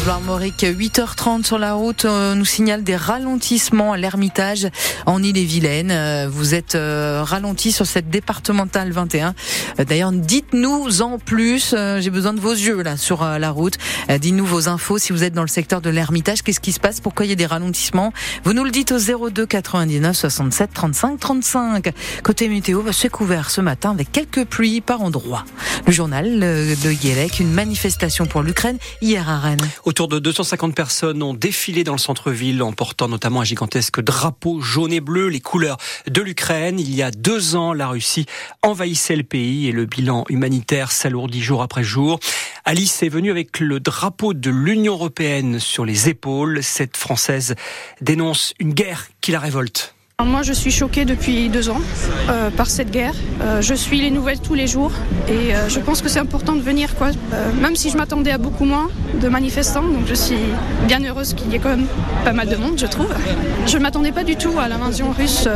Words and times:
France 0.00 0.16
Armorique, 0.16 0.62
8h30 0.62 1.44
sur 1.44 1.58
la 1.58 1.74
route, 1.74 2.04
euh, 2.06 2.34
nous 2.34 2.46
signale 2.46 2.82
des 2.82 2.96
ralentissements 2.96 3.92
à 3.92 3.98
l'Ermitage 3.98 4.68
en 5.04 5.22
Ille-et-Vilaine. 5.22 5.90
Euh, 5.90 6.28
vous 6.30 6.54
êtes 6.54 6.74
euh, 6.74 7.22
ralenti 7.22 7.70
sur 7.70 7.86
cette 7.86 8.08
départementale 8.08 8.92
21. 8.92 9.34
D'ailleurs, 9.78 10.12
dites-nous 10.12 11.02
en 11.02 11.18
plus, 11.18 11.74
j'ai 11.98 12.10
besoin 12.10 12.32
de 12.32 12.40
vos 12.40 12.52
yeux 12.52 12.82
là 12.82 12.96
sur 12.96 13.24
la 13.24 13.50
route. 13.50 13.78
Dites-nous 14.08 14.44
vos 14.44 14.68
infos 14.68 14.98
si 14.98 15.12
vous 15.12 15.24
êtes 15.24 15.32
dans 15.32 15.42
le 15.42 15.48
secteur 15.48 15.80
de 15.80 15.90
l'Ermitage. 15.90 16.42
Qu'est-ce 16.42 16.60
qui 16.60 16.72
se 16.72 16.80
passe? 16.80 17.00
Pourquoi 17.00 17.26
il 17.26 17.30
y 17.30 17.32
a 17.32 17.36
des 17.36 17.46
ralentissements? 17.46 18.12
Vous 18.44 18.52
nous 18.52 18.64
le 18.64 18.70
dites 18.70 18.92
au 18.92 19.30
02 19.30 19.46
99 19.46 20.16
67 20.16 20.70
35 20.72 21.18
35. 21.18 21.92
Côté 22.22 22.48
météo, 22.48 22.82
bah, 22.82 22.92
c'est 22.92 23.08
couvert 23.08 23.50
ce 23.50 23.60
matin 23.60 23.90
avec 23.90 24.12
quelques 24.12 24.44
pluies 24.44 24.80
par 24.80 25.02
endroits. 25.02 25.44
Le 25.86 25.92
journal 25.92 26.40
de 26.40 26.92
Guélec, 26.92 27.40
une 27.40 27.52
manifestation 27.52 28.26
pour 28.26 28.42
l'Ukraine 28.42 28.78
hier 29.00 29.28
à 29.28 29.38
Rennes. 29.38 29.68
Autour 29.90 30.06
de 30.06 30.20
250 30.20 30.72
personnes 30.72 31.20
ont 31.20 31.34
défilé 31.34 31.82
dans 31.82 31.94
le 31.94 31.98
centre-ville 31.98 32.62
en 32.62 32.72
portant 32.72 33.08
notamment 33.08 33.40
un 33.40 33.44
gigantesque 33.44 34.00
drapeau 34.00 34.60
jaune 34.60 34.92
et 34.92 35.00
bleu, 35.00 35.26
les 35.26 35.40
couleurs 35.40 35.78
de 36.06 36.22
l'Ukraine. 36.22 36.78
Il 36.78 36.94
y 36.94 37.02
a 37.02 37.10
deux 37.10 37.56
ans, 37.56 37.72
la 37.72 37.88
Russie 37.88 38.26
envahissait 38.62 39.16
le 39.16 39.24
pays 39.24 39.66
et 39.66 39.72
le 39.72 39.86
bilan 39.86 40.26
humanitaire 40.28 40.92
s'alourdit 40.92 41.42
jour 41.42 41.60
après 41.60 41.82
jour. 41.82 42.20
Alice 42.64 43.02
est 43.02 43.08
venue 43.08 43.32
avec 43.32 43.58
le 43.58 43.80
drapeau 43.80 44.32
de 44.32 44.50
l'Union 44.50 44.92
européenne 44.92 45.58
sur 45.58 45.84
les 45.84 46.08
épaules. 46.08 46.62
Cette 46.62 46.96
Française 46.96 47.56
dénonce 48.00 48.54
une 48.60 48.74
guerre 48.74 49.08
qui 49.20 49.32
la 49.32 49.40
révolte. 49.40 49.96
Moi, 50.24 50.42
je 50.42 50.52
suis 50.52 50.70
choquée 50.70 51.06
depuis 51.06 51.48
deux 51.48 51.70
ans 51.70 51.80
euh, 52.28 52.50
par 52.50 52.68
cette 52.68 52.90
guerre. 52.90 53.14
Euh, 53.42 53.62
je 53.62 53.74
suis 53.74 54.00
les 54.00 54.10
nouvelles 54.10 54.40
tous 54.40 54.54
les 54.54 54.66
jours 54.66 54.92
et 55.28 55.54
euh, 55.54 55.68
je 55.68 55.80
pense 55.80 56.02
que 56.02 56.08
c'est 56.08 56.18
important 56.18 56.54
de 56.54 56.60
venir, 56.60 56.94
quoi. 56.94 57.08
même 57.60 57.74
si 57.74 57.90
je 57.90 57.96
m'attendais 57.96 58.30
à 58.30 58.38
beaucoup 58.38 58.64
moins 58.64 58.88
de 59.20 59.28
manifestants, 59.28 59.82
donc 59.82 60.06
je 60.06 60.14
suis 60.14 60.38
bien 60.86 61.02
heureuse 61.04 61.34
qu'il 61.34 61.50
y 61.50 61.56
ait 61.56 61.58
quand 61.58 61.70
même 61.70 61.86
pas 62.24 62.32
mal 62.32 62.48
de 62.48 62.56
monde, 62.56 62.78
je 62.78 62.86
trouve. 62.86 63.08
Je 63.66 63.78
ne 63.78 63.82
m'attendais 63.82 64.12
pas 64.12 64.24
du 64.24 64.36
tout 64.36 64.58
à 64.58 64.68
l'invasion 64.68 65.10
russe 65.10 65.48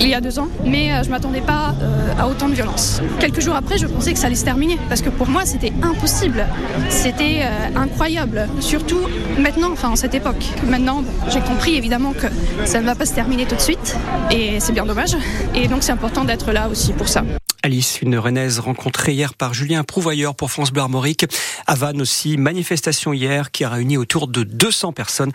il 0.00 0.08
y 0.08 0.14
a 0.14 0.20
deux 0.20 0.38
ans, 0.38 0.48
mais 0.64 0.90
je 1.02 1.06
ne 1.06 1.10
m'attendais 1.10 1.40
pas 1.40 1.74
à 2.18 2.28
autant 2.28 2.48
de 2.48 2.54
violence. 2.54 3.00
Quelques 3.18 3.40
jours 3.40 3.56
après, 3.56 3.78
je 3.78 3.86
pensais 3.86 4.12
que 4.12 4.18
ça 4.18 4.26
allait 4.26 4.36
se 4.36 4.44
terminer 4.44 4.78
parce 4.88 5.02
que 5.02 5.10
pour 5.10 5.28
moi, 5.28 5.42
c'était 5.44 5.72
impossible. 5.82 6.46
C'était 6.88 7.42
incroyable, 7.74 8.48
surtout 8.60 9.00
maintenant, 9.38 9.70
enfin 9.72 9.88
en 9.88 9.96
cette 9.96 10.14
époque. 10.14 10.44
Maintenant, 10.68 11.02
j'ai 11.28 11.40
compris 11.40 11.76
évidemment 11.76 12.12
que 12.12 12.26
ça 12.66 12.80
ne 12.80 12.86
va 12.86 12.94
pas 12.94 13.06
se 13.06 13.14
terminer 13.14 13.46
tout 13.46 13.56
de 13.56 13.60
suite. 13.60 13.95
Et 14.30 14.60
c'est 14.60 14.72
bien 14.72 14.86
dommage. 14.86 15.16
Et 15.54 15.68
donc 15.68 15.82
c'est 15.82 15.92
important 15.92 16.24
d'être 16.24 16.52
là 16.52 16.68
aussi 16.68 16.92
pour 16.92 17.08
ça. 17.08 17.24
Alice, 17.62 18.00
une 18.00 18.16
Rennaise 18.16 18.60
rencontrée 18.60 19.12
hier 19.12 19.34
par 19.34 19.52
Julien 19.52 19.82
Prouvailleur 19.82 20.36
pour 20.36 20.52
France 20.52 20.70
Bleu 20.70 20.82
Armorique. 20.82 21.26
À 21.66 21.74
Vannes 21.74 22.00
aussi, 22.00 22.36
manifestation 22.36 23.12
hier 23.12 23.50
qui 23.50 23.64
a 23.64 23.68
réuni 23.68 23.96
autour 23.96 24.28
de 24.28 24.44
200 24.44 24.92
personnes. 24.92 25.32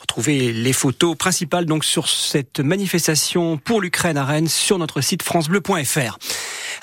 Retrouvez 0.00 0.52
les 0.52 0.72
photos 0.72 1.16
principales 1.16 1.66
donc 1.66 1.84
sur 1.84 2.08
cette 2.08 2.60
manifestation 2.60 3.56
pour 3.56 3.80
l'Ukraine 3.80 4.16
à 4.16 4.24
Rennes 4.24 4.48
sur 4.48 4.78
notre 4.78 5.00
site 5.00 5.24
francebleu.fr. 5.24 6.18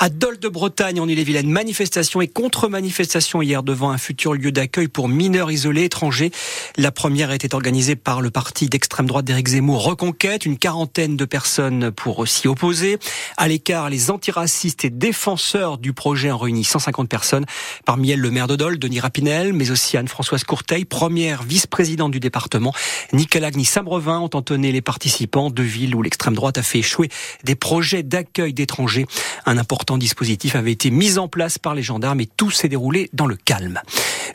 À 0.02 0.08
Dole 0.08 0.39
de 0.39 0.47
Bretagne, 0.47 1.02
en 1.02 1.09
Ille-et-Vilaine, 1.09 1.50
manifestation 1.50 2.22
et 2.22 2.30
contre-manifestation 2.30 3.42
hier 3.42 3.64
devant 3.64 3.92
un 3.92 3.97
futur 3.97 4.33
lieu 4.33 4.50
d'accueil 4.50 4.88
pour 4.88 5.09
mineurs 5.09 5.52
isolés 5.52 5.83
étrangers. 5.83 6.31
La 6.78 6.94
première 6.94 7.33
était 7.33 7.53
organisée 7.53 7.97
par 7.97 8.22
le 8.22 8.31
parti 8.31 8.70
d'extrême 8.70 9.08
droite 9.08 9.25
d'Éric 9.25 9.50
Zemmour, 9.50 9.83
Reconquête, 9.83 10.45
une 10.45 10.58
quarantaine 10.58 11.17
de 11.17 11.25
personnes 11.25 11.92
pour 11.92 12.25
s'y 12.30 12.47
opposer. 12.47 12.97
À 13.36 13.50
l'écart, 13.50 13.89
les 13.89 14.09
antiracistes 14.09 14.86
et 14.86 14.89
défenseurs 14.89 15.77
du 15.77 15.92
projet 15.92 16.31
ont 16.31 16.38
réuni 16.38 16.64
150 16.64 17.09
personnes, 17.09 17.45
parmi 17.83 18.11
elles 18.11 18.22
le 18.22 18.31
maire 18.31 18.47
de 18.47 18.55
Dole, 18.55 18.80
Denis 18.80 19.02
Rapinel, 19.02 19.52
mais 19.52 19.70
aussi 19.70 19.97
Anne-Françoise 19.97 20.45
Courteil, 20.45 20.86
première 20.86 21.44
vice-présidente 21.44 22.14
du 22.14 22.22
département. 22.22 22.73
Nicolas 23.11 23.47
Agni 23.47 23.66
Sambrevin 23.66 24.20
ont 24.20 24.30
entonné 24.33 24.72
les 24.72 24.81
participants 24.81 25.50
de 25.50 25.61
villes 25.61 25.94
où 25.94 26.02
l'extrême 26.02 26.36
droite 26.36 26.58
a 26.58 26.64
fait 26.64 26.80
échouer 26.80 27.09
des 27.44 27.55
projets 27.55 28.02
d'accueil 28.02 28.53
d'étrangers. 28.53 29.05
Un 29.45 29.58
important 29.58 29.89
dispositif 29.98 30.55
avait 30.55 30.72
été 30.72 30.92
mis 30.92 31.17
en 31.17 31.27
place 31.27 31.58
par 31.58 31.76
les 31.76 31.83
gendarmes 31.83 32.22
et 32.22 32.27
tout 32.27 32.52
s'est 32.52 32.70
déroulé 32.70 33.10
dans 33.14 33.26
le 33.26 33.36
calme. 33.36 33.82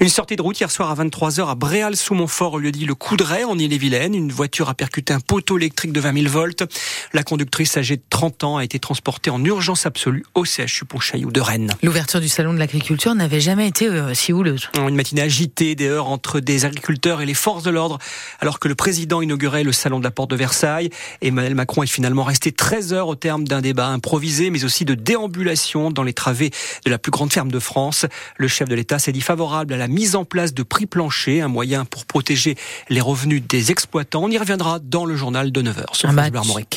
Une 0.00 0.08
sortie 0.08 0.34
de 0.34 0.42
route 0.42 0.58
hier 0.58 0.70
soir 0.70 0.90
à 0.90 1.04
23h 1.04 1.48
à 1.48 1.54
Bréal-sous-Montfort, 1.54 2.54
au 2.54 2.58
lieu 2.58 2.72
dit 2.72 2.84
le 2.84 2.96
Coudray, 2.96 3.44
en 3.44 3.56
Ille-et-Vilaine. 3.56 4.14
Une 4.14 4.32
voiture 4.32 4.68
a 4.68 4.74
percuté 4.74 5.12
un 5.12 5.20
poteau 5.20 5.56
électrique 5.56 5.92
de 5.92 6.00
20 6.00 6.22
000 6.22 6.32
volts. 6.32 6.64
La 7.12 7.22
conductrice 7.22 7.76
âgée 7.76 7.96
de 7.96 8.02
30 8.10 8.42
ans 8.42 8.56
a 8.56 8.64
été 8.64 8.80
transportée 8.80 9.30
en 9.30 9.42
urgence 9.44 9.86
absolue 9.86 10.24
au 10.34 10.44
CHU 10.44 10.84
Pontchaillou 10.84 11.30
de 11.30 11.40
Rennes. 11.40 11.70
L'ouverture 11.82 12.20
du 12.20 12.28
salon 12.28 12.52
de 12.52 12.58
l'agriculture 12.58 13.14
n'avait 13.14 13.40
jamais 13.40 13.68
été 13.68 13.86
euh, 13.86 14.14
si 14.14 14.32
houleuse. 14.32 14.68
Une 14.76 14.96
matinée 14.96 15.22
agitée, 15.22 15.76
des 15.76 15.88
heures 15.88 16.08
entre 16.08 16.40
des 16.40 16.64
agriculteurs 16.64 17.20
et 17.20 17.26
les 17.26 17.34
forces 17.34 17.62
de 17.62 17.70
l'ordre, 17.70 17.98
alors 18.40 18.58
que 18.58 18.66
le 18.66 18.74
président 18.74 19.22
inaugurait 19.22 19.62
le 19.62 19.72
salon 19.72 20.00
de 20.00 20.04
la 20.04 20.10
porte 20.10 20.30
de 20.30 20.36
Versailles. 20.36 20.90
Emmanuel 21.22 21.54
Macron 21.54 21.84
est 21.84 21.88
finalement 21.88 22.24
resté 22.24 22.50
13 22.50 22.92
heures 22.92 23.08
au 23.08 23.14
terme 23.14 23.44
d'un 23.44 23.60
débat 23.60 23.86
improvisé, 23.86 24.50
mais 24.50 24.64
aussi 24.64 24.84
de 24.84 24.94
déambulation 24.94 25.43
dans 25.92 26.02
les 26.02 26.12
travées 26.12 26.50
de 26.84 26.90
la 26.90 26.98
plus 26.98 27.10
grande 27.10 27.32
ferme 27.32 27.50
de 27.50 27.58
France. 27.58 28.06
Le 28.36 28.48
chef 28.48 28.68
de 28.68 28.74
l'État 28.74 28.98
s'est 28.98 29.12
dit 29.12 29.20
favorable 29.20 29.74
à 29.74 29.76
la 29.76 29.88
mise 29.88 30.16
en 30.16 30.24
place 30.24 30.54
de 30.54 30.62
prix 30.62 30.86
planchers, 30.86 31.44
un 31.44 31.48
moyen 31.48 31.84
pour 31.84 32.06
protéger 32.06 32.56
les 32.88 33.00
revenus 33.00 33.42
des 33.46 33.70
exploitants. 33.70 34.22
On 34.24 34.30
y 34.30 34.38
reviendra 34.38 34.78
dans 34.78 35.04
le 35.04 35.16
journal 35.16 35.52
de 35.52 35.62
9h 35.62 35.94
sur 35.94 36.08
un 36.08 36.12
match, 36.12 36.32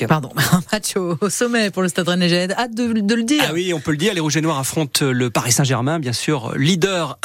Pardon, 0.07 0.31
un 0.51 0.61
match 0.71 0.95
au, 0.95 1.29
sommet 1.29 1.69
pour 1.69 1.81
le 1.81 1.89
Stade 1.89 2.07
Rennais. 2.07 2.51
Hâte 2.51 2.75
de, 2.75 3.15
le 3.15 3.23
dire. 3.23 3.43
Ah 3.47 3.53
oui, 3.53 3.73
on 3.73 3.79
peut 3.79 3.91
le 3.91 3.97
dire. 3.97 4.13
Les 4.13 4.19
Rouges 4.19 4.37
et 4.37 4.41
Noirs 4.41 4.59
affrontent 4.59 5.05
le 5.05 5.29
Paris 5.29 5.51
Saint-Germain, 5.51 5.99
bien 5.99 6.13
sûr, 6.13 6.53
leader 6.57 7.19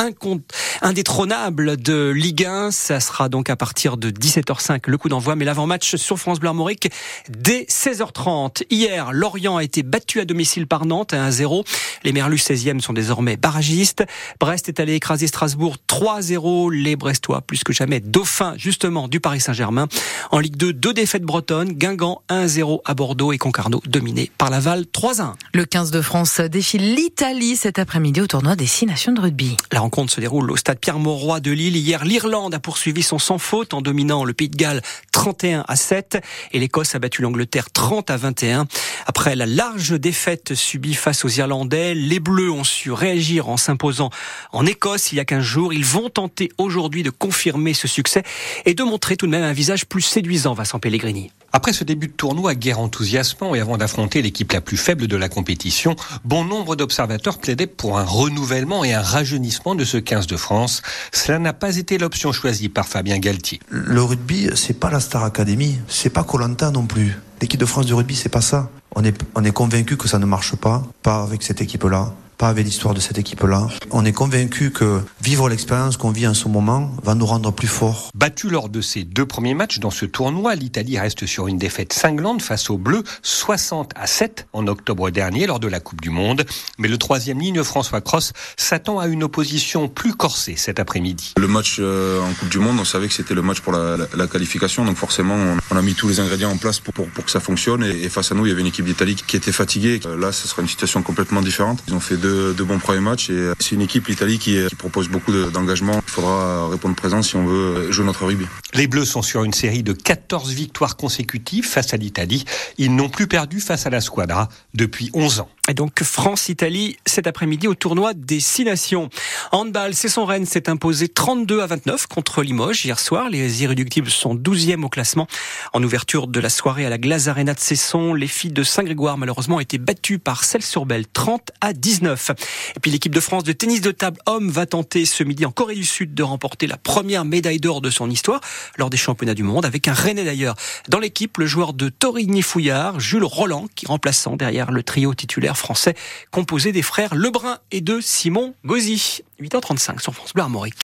indétrônable 0.83 1.77
de 1.77 2.11
Ligue 2.11 2.45
1. 2.45 2.71
Ça 2.71 3.01
sera 3.01 3.29
donc 3.29 3.51
à 3.51 3.57
partir 3.57 3.97
de 3.97 4.11
17h05 4.11 4.83
le 4.87 4.99
coup 4.99 5.09
d'envoi, 5.09 5.37
mais 5.37 5.45
l'avant-match 5.45 5.97
sur 5.97 6.19
France 6.19 6.41
Bleu 6.41 6.49
Armorique 6.49 6.91
dès 7.29 7.65
16h30. 7.65 8.65
Hier, 8.71 9.13
Lorient 9.13 9.57
a 9.57 9.65
été 9.65 9.83
battu 9.83 10.21
à 10.21 10.25
domicile 10.25 10.67
par 10.67 10.87
Nantes 10.87 11.15
à 11.15 11.25
1-0. 11.33 11.65
Les 12.05 12.13
Merlus 12.13 12.37
16e 12.37 12.81
sont 12.81 12.93
désormais 12.93 13.37
barragistes. 13.37 14.05
Brest 14.41 14.69
est 14.69 14.81
allé 14.81 14.95
écraser 14.95 15.27
Strasbourg 15.27 15.77
3-0. 15.89 16.73
Les 16.73 16.97
Brestois, 16.97 17.41
plus 17.41 17.65
que 17.65 17.73
jamais, 17.73 18.01
dauphins 18.01 18.55
justement 18.57 19.09
du 19.09 19.21
Paris 19.21 19.41
Saint-Germain. 19.41 19.89
En 20.31 20.39
Ligue 20.39 20.57
2, 20.57 20.73
deux 20.73 20.93
défaites 20.93 21.23
bretonnes. 21.23 21.73
Guingamp 21.73 22.23
1-0 22.29 22.81
à 22.85 22.95
Bordeaux 22.95 23.33
et 23.33 23.39
Concarneau 23.39 23.81
dominé 23.87 24.31
par 24.39 24.51
Laval 24.51 24.83
3-1. 24.93 25.35
Le 25.55 25.65
15 25.65 25.91
de 25.91 26.01
France 26.01 26.41
défile 26.41 26.95
l'Italie 26.95 27.57
cet 27.57 27.79
après-midi 27.79 28.21
au 28.21 28.27
tournoi 28.27 28.57
des 28.57 28.67
six 28.67 28.87
nations 28.87 29.13
de 29.13 29.21
rugby. 29.21 29.57
La 29.71 29.81
rencontre 29.81 30.13
se 30.13 30.21
déroule 30.21 30.51
au 30.51 30.57
stade 30.57 30.79
Pierre-Mauroy 30.79 31.41
de 31.41 31.51
Lille. 31.51 31.77
Hier, 31.77 32.05
l'Irlande 32.05 32.55
a 32.55 32.61
poursuivi 32.61 33.03
son 33.03 33.19
sans 33.19 33.39
faute 33.39 33.75
en 33.75 33.81
dominant 33.81 34.25
le 34.25 34.33
Pays 34.33 34.49
de 34.49 34.57
Galles 34.57 34.83
31 35.13 35.65
à 35.69 35.77
7 35.77 36.19
et 36.53 36.59
l'Écosse 36.59 36.95
a 36.95 36.99
battu 36.99 37.23
l'Angleterre 37.23 37.71
30 37.71 38.11
à 38.11 38.17
21. 38.17 38.67
Après 39.07 39.35
la 39.37 39.47
large 39.47 39.99
défaite 39.99 40.55
subie 40.55 40.95
face 40.95 41.25
aux 41.25 41.29
Irlandais, 41.29 41.95
les 41.95 42.21
Bleus 42.21 42.51
ont 42.51 42.65
su 42.65 42.93
réagir 42.93 43.49
en 43.49 43.57
s'imposant 43.57 44.11
en 44.53 44.67
Écosse 44.67 45.13
il 45.13 45.17
y 45.17 45.21
a 45.21 45.25
15 45.25 45.43
jours. 45.43 45.73
Ils 45.73 45.85
vont 45.85 46.09
tenter 46.09 46.51
aujourd'hui 46.59 47.03
de 47.03 47.11
confirmer 47.11 47.75
ce 47.75 47.89
succès 47.89 48.23
et 48.65 48.75
de 48.75 48.83
montrer 48.83 49.17
tout 49.17 49.27
de 49.27 49.33
même 49.33 49.45
un 49.45 49.53
visage 49.53 49.87
plus 49.87 50.03
séduisant, 50.03 50.55
Vincent 50.55 50.79
Pellegrini. 50.79 51.31
Après 51.55 51.75
ce 51.75 51.85
début 51.85 52.07
de 52.07 52.13
tournoi 52.13 52.55
guerre 52.55 52.81
enthousiasmant 52.81 53.55
et 53.55 53.61
avant 53.61 53.77
d'affronter 53.77 54.23
l'équipe 54.23 54.51
la 54.53 54.63
plus 54.63 54.79
faible 54.79 55.07
de 55.07 55.17
la 55.17 55.29
compétition, 55.29 55.97
bon 56.25 56.45
nombre 56.45 56.77
d'observateurs 56.77 57.39
plaidaient 57.39 57.67
pour 57.67 57.99
un 57.99 58.05
renouvellement 58.05 58.85
et 58.85 58.95
un 58.95 59.03
rajeunissement 59.03 59.75
de 59.75 59.85
ce 59.85 59.99
15 59.99 60.27
de 60.27 60.39
France. 60.39 60.81
Cela 61.13 61.39
n'a 61.39 61.53
pas 61.53 61.77
été 61.77 61.99
l'option 61.99 62.33
choisie 62.33 62.71
par 62.71 62.89
Fabien 62.89 63.19
Galtier. 63.19 63.61
Le 63.69 64.03
rugby, 64.03 64.49
c'est 64.55 64.81
pas 64.81 64.91
la 64.91 65.01
Star 65.01 65.25
Academy, 65.25 65.79
c'est 65.89 66.11
pas 66.11 66.25
Colanta 66.25 66.71
non 66.71 66.87
plus. 66.87 67.21
L'équipe 67.43 67.61
de 67.61 67.67
France 67.67 67.85
du 67.85 67.93
rugby, 67.93 68.17
c'est 68.17 68.31
pas 68.31 68.41
ça. 68.41 68.71
On 68.97 69.05
est, 69.05 69.23
on 69.35 69.45
est 69.45 69.53
convaincu 69.53 69.99
que 69.99 70.09
ça 70.09 70.19
ne 70.19 70.27
marche 70.27 70.57
pas, 70.57 70.83
pas 71.03 71.23
avec 71.23 71.43
cette 71.43 71.61
équipe-là 71.61 72.15
pas 72.43 72.49
avec 72.49 72.67
l'histoire 72.67 72.93
de 72.93 72.99
cette 72.99 73.19
équipe-là. 73.19 73.69
On 73.93 74.05
est 74.05 74.13
convaincu 74.13 74.73
que 74.73 75.01
vivre 75.23 75.49
l'expérience 75.49 75.97
qu'on 75.97 76.11
vit 76.11 76.27
en 76.27 76.35
ce 76.35 76.49
moment 76.49 76.91
va 77.05 77.15
nous 77.15 77.25
rendre 77.25 77.53
plus 77.53 77.69
forts. 77.69 78.11
Battu 78.17 78.51
lors 78.51 78.69
de 78.69 78.81
ses 78.81 79.05
deux 79.05 79.27
premiers 79.27 79.55
matchs 79.55 79.79
dans 79.79 79.93
ce 79.93 80.07
tournoi, 80.07 80.57
l'Italie 80.57 80.99
reste 80.99 81.25
sur 81.25 81.47
une 81.47 81.57
défaite 81.57 81.93
cinglante 81.93 82.43
face 82.43 82.69
aux 82.69 82.79
Bleus, 82.79 83.05
60 83.23 83.93
à 83.95 84.09
7 84.09 84.49
en 84.55 84.67
octobre 84.67 85.11
dernier 85.11 85.47
lors 85.47 85.61
de 85.61 85.69
la 85.69 85.79
Coupe 85.79 86.01
du 86.01 86.11
Monde. 86.11 86.45
Mais 86.79 86.89
le 86.89 86.99
troisième 86.99 87.39
ligne, 87.39 87.63
François 87.63 88.01
Cross, 88.01 88.33
s'attend 88.57 88.99
à 88.99 89.07
une 89.07 89.23
opposition 89.23 89.87
plus 89.87 90.15
corsée 90.15 90.57
cet 90.57 90.81
après-midi. 90.81 91.35
Le 91.39 91.47
match 91.47 91.77
euh, 91.79 92.21
en 92.23 92.33
Coupe 92.33 92.49
du 92.49 92.59
Monde, 92.59 92.79
on 92.81 92.85
savait 92.85 93.07
que 93.07 93.15
c'était 93.15 93.35
le 93.35 93.43
match 93.43 93.61
pour 93.61 93.73
la, 93.73 93.97
la, 94.17 94.27
qualification, 94.27 94.85
donc 94.85 94.97
forcément 94.97 95.37
on, 95.71 95.77
a 95.77 95.83
mis 95.83 95.95
tous 95.95 96.09
les 96.09 96.19
ingrédients 96.19 96.51
en 96.51 96.57
place 96.57 96.81
pour, 96.81 96.93
pour, 96.93 97.07
pour 97.07 97.25
que 97.25 97.31
ça 97.31 97.39
fonctionne. 97.39 97.85
Et, 97.85 98.03
et, 98.03 98.09
face 98.09 98.33
à 98.33 98.35
nous, 98.35 98.47
il 98.47 98.49
y 98.49 98.53
avait 98.53 98.63
une 98.63 98.67
équipe 98.67 98.87
d'Italie 98.87 99.15
qui 99.15 99.37
était 99.37 99.53
fatiguée. 99.53 100.01
Là, 100.19 100.33
ce 100.33 100.49
sera 100.49 100.61
une 100.61 100.69
situation 100.69 101.03
complètement 101.03 101.41
différente. 101.41 101.79
Ils 101.87 101.95
ont 101.95 102.01
fait 102.01 102.17
deux 102.17 102.32
de, 102.33 102.63
bons 102.63 102.79
premiers 102.79 103.01
matchs 103.01 103.31
et 103.31 103.53
c'est 103.59 103.75
une 103.75 103.81
équipe, 103.81 104.07
l'Italie, 104.07 104.39
qui, 104.39 104.59
qui, 104.69 104.77
propose 104.77 105.09
beaucoup 105.09 105.33
d'engagement. 105.33 106.01
Il 106.07 106.11
faudra 106.11 106.69
répondre 106.69 106.95
présent 106.95 107.23
si 107.23 107.37
on 107.37 107.47
veut 107.47 107.91
jouer 107.93 108.05
notre 108.05 108.25
rugby. 108.25 108.47
Les 108.75 108.87
Bleus 108.87 109.05
sont 109.05 109.23
sur 109.23 109.45
une 109.45 109.53
série 109.53 109.83
de 109.83 109.93
14 109.93 110.53
victoires 110.53 110.97
consécutives 110.97 111.67
face 111.67 111.95
à 111.95 111.97
l'Italie. 111.97 112.45
Ils 112.79 112.95
n'ont 112.95 113.09
plus 113.09 113.27
perdu 113.27 113.61
face 113.61 113.87
à 113.87 113.91
la 113.91 114.01
Squadra 114.01 114.49
depuis 114.75 115.11
11 115.15 115.41
ans. 115.41 115.49
Et 115.69 115.75
donc 115.75 116.03
France-Italie 116.03 116.97
cet 117.07 117.29
après-midi 117.29 117.69
au 117.69 117.77
tournoi 117.77 118.15
des 118.15 118.41
Six 118.41 118.65
Nations. 118.65 119.11
Handball, 119.53 119.95
c'est 119.95 120.09
son 120.09 120.25
Rennes 120.25 120.45
s'est 120.45 120.69
imposé 120.69 121.07
32 121.07 121.61
à 121.61 121.67
29 121.67 122.09
contre 122.09 122.43
Limoges 122.43 122.85
hier 122.85 122.99
soir. 122.99 123.31
Les 123.31 123.63
irréductibles 123.63 124.11
sont 124.11 124.35
12e 124.35 124.83
au 124.83 124.89
classement. 124.89 125.29
En 125.73 125.81
ouverture 125.85 126.27
de 126.27 126.41
la 126.41 126.49
soirée 126.49 126.85
à 126.85 126.91
la 126.91 126.99
Glace 126.99 127.29
Arena 127.29 127.55
de 127.55 127.61
Cesson, 127.61 128.13
les 128.13 128.27
filles 128.27 128.51
de 128.51 128.65
Saint-Grégoire 128.65 129.19
malheureusement 129.19 129.57
ont 129.57 129.61
été 129.61 129.79
battues 129.79 130.19
par 130.19 130.43
Celles-sur-Belle 130.43 131.07
30 131.07 131.53
à 131.61 131.73
19. 131.73 132.33
Et 132.75 132.81
puis 132.81 132.91
l'équipe 132.91 133.15
de 133.15 133.21
France 133.21 133.45
de 133.45 133.53
tennis 133.53 133.83
de 133.83 133.93
table 133.93 134.19
homme 134.27 134.51
va 134.51 134.67
tenter 134.67 135.07
ce 135.07 135.23
midi 135.23 135.47
en 135.47 135.53
Corée 135.53 135.77
du 135.77 135.85
Sud 135.85 136.13
de 136.13 136.25
remporter 136.25 136.67
la 136.67 136.77
première 136.77 137.25
médaille 137.25 137.61
d'or 137.61 137.81
de 137.81 137.91
son 137.91 138.11
histoire 138.11 138.41
lors 138.79 138.91
des 138.91 138.97
championnats 138.97 139.35
du 139.35 139.45
monde 139.45 139.65
avec 139.65 139.87
un 139.87 139.93
Rennais 139.93 140.25
d'ailleurs. 140.25 140.57
Dans 140.89 140.99
l'équipe, 140.99 141.39
le 141.39 141.47
joueur 141.47 141.73
de 141.73 141.89
Torigny-Fouillard, 141.89 142.99
Jules 142.99 143.23
Roland, 143.23 143.69
qui 143.77 143.87
remplaçant 143.87 144.35
derrière 144.35 144.73
le 144.73 144.83
trio 144.83 145.15
titulaire 145.15 145.52
français 145.57 145.95
composé 146.31 146.73
des 146.73 146.83
frères 146.83 147.15
Lebrun 147.15 147.59
et 147.71 147.81
de 147.81 148.01
Simon 148.01 148.55
Gauzy. 148.65 149.23
8h35 149.41 150.01
sur 150.01 150.15
France 150.15 150.33
Bleu 150.33 150.43
Armorique. 150.43 150.75